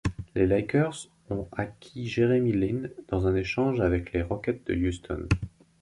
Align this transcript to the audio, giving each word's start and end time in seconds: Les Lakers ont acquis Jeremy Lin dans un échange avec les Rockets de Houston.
Les 0.33 0.47
Lakers 0.47 1.11
ont 1.29 1.47
acquis 1.51 2.07
Jeremy 2.07 2.53
Lin 2.53 2.89
dans 3.09 3.27
un 3.27 3.35
échange 3.35 3.81
avec 3.81 4.13
les 4.13 4.23
Rockets 4.23 4.65
de 4.65 4.73
Houston. 4.73 5.27